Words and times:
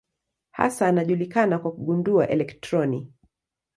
Hasa 0.51 0.87
anajulikana 0.87 1.59
kwa 1.59 1.71
kugundua 1.71 2.27
elektroni. 2.27 3.13